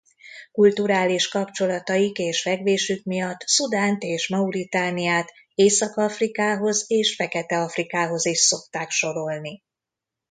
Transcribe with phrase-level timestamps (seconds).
[0.51, 9.63] Kulturális kapcsolataik és fekvésük miatt Szudánt és Mauritániát Észak-Afrikához és Fekete-Afrikához is szokták sorolni.